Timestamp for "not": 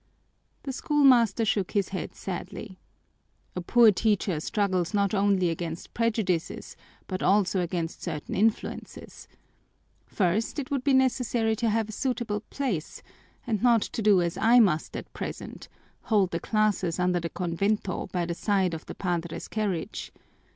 4.95-5.13, 13.61-13.83